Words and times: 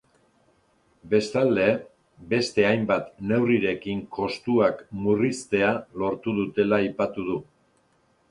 Bestalde, 1.09 1.65
beste 2.31 2.63
hainbat 2.69 3.11
neurrirekin 3.31 4.01
kostuak 4.17 4.81
murriztea 5.03 5.71
lortu 6.03 6.35
dutela 6.39 6.83
aipatu 6.87 7.27
du. 7.29 7.37